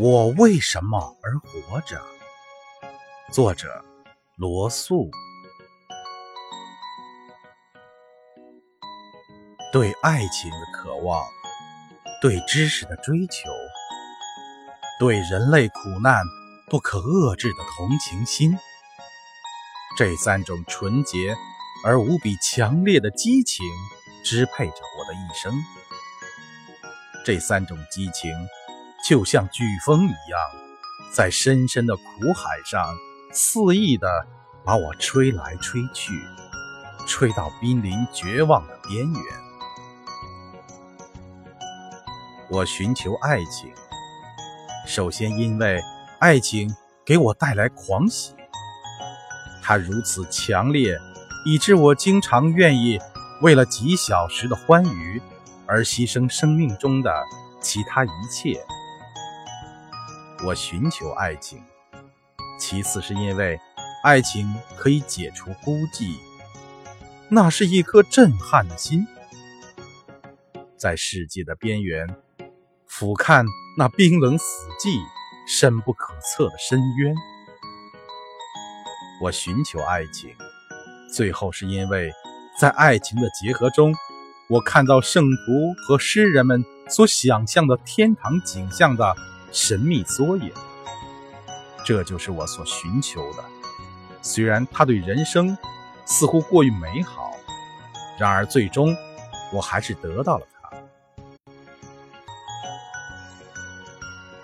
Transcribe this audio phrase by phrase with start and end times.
[0.00, 2.00] 我为什么而活着？
[3.32, 3.84] 作者
[4.36, 5.10] 罗素。
[9.72, 11.26] 对爱情的渴望，
[12.22, 13.50] 对知识的追求，
[15.00, 16.22] 对人类苦难
[16.70, 18.56] 不可遏制的同情心，
[19.96, 21.36] 这三种纯洁
[21.84, 23.66] 而无比强烈的激情
[24.22, 25.52] 支配着我的一生。
[27.24, 28.30] 这三种激情。
[29.08, 30.38] 就像飓风一样，
[31.10, 32.02] 在深深的苦
[32.36, 32.94] 海上
[33.32, 34.06] 肆意地
[34.66, 36.12] 把我吹来吹去，
[37.06, 39.22] 吹到濒临绝望的边缘。
[42.50, 43.72] 我寻求爱情，
[44.86, 45.80] 首先因为
[46.20, 46.70] 爱情
[47.02, 48.34] 给我带来狂喜，
[49.62, 50.94] 它如此强烈，
[51.46, 53.00] 以致我经常愿意
[53.40, 55.22] 为了几小时的欢愉
[55.66, 57.10] 而牺牲生命中的
[57.62, 58.62] 其他一切。
[60.44, 61.60] 我寻求爱情，
[62.60, 63.58] 其次是因为
[64.04, 66.16] 爱情可以解除孤寂，
[67.28, 69.04] 那是一颗震撼的心，
[70.76, 72.08] 在世界的边缘
[72.86, 73.44] 俯瞰
[73.76, 75.00] 那冰冷死寂、
[75.46, 77.14] 深不可测的深渊。
[79.20, 80.30] 我寻求爱情，
[81.12, 82.12] 最后是因为
[82.60, 83.92] 在爱情的结合中，
[84.48, 89.16] 我看到圣徒和诗人们所想象的天堂景象的。
[89.52, 90.52] 神秘缩影，
[91.84, 93.44] 这就是我所寻求的。
[94.20, 95.56] 虽然他对人生
[96.04, 97.32] 似乎过于美好，
[98.18, 98.94] 然而最终
[99.52, 100.70] 我还是得到了他。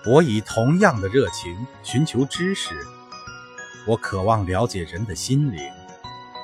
[0.06, 2.74] 我以同样的热情寻求知识，
[3.86, 5.70] 我渴望了解人的心灵，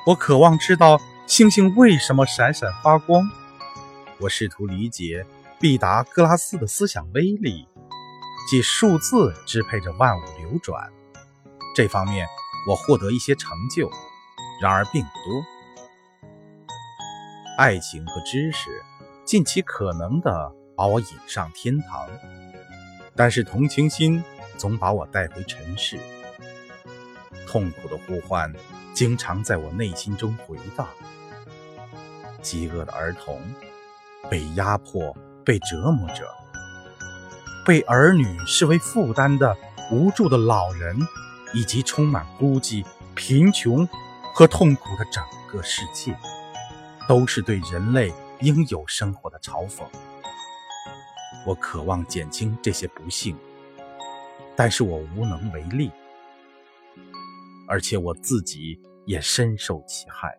[0.07, 3.23] 我渴望知道星星为什么闪闪发光，
[4.19, 5.25] 我试图理解
[5.59, 7.67] 毕达哥拉斯的思想威力。
[8.49, 10.91] 即数字支配着万物流转，
[11.75, 12.27] 这方面
[12.69, 13.91] 我获得一些成就，
[14.61, 15.45] 然而并不多。
[17.59, 18.83] 爱情和知识
[19.25, 22.09] 尽其可能地把我引上天堂，
[23.15, 24.25] 但是同情心
[24.57, 25.99] 总把我带回尘世。
[27.47, 28.53] 痛苦的呼唤
[28.95, 30.89] 经常在我内心中回荡。
[32.41, 33.41] 饥饿的儿童，
[34.31, 35.15] 被压迫、
[35.45, 36.25] 被折磨着。
[37.65, 39.57] 被儿女视为负担的
[39.93, 40.97] 无助的老人，
[41.53, 42.85] 以及充满孤寂、
[43.15, 43.87] 贫穷
[44.35, 46.17] 和痛苦的整个世界，
[47.09, 49.85] 都是对人类应有生活的嘲讽。
[51.47, 53.37] 我渴望减轻这些不幸，
[54.57, 55.91] 但是我无能为力，
[57.69, 60.39] 而且我自己也深受其害。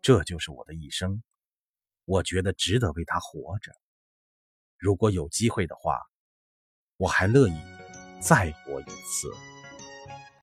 [0.00, 1.22] 这就是我的一生，
[2.04, 3.72] 我觉得值得为他活着。
[4.78, 6.00] 如果有机会的话，
[6.96, 7.56] 我还乐意
[8.20, 9.28] 再活一次。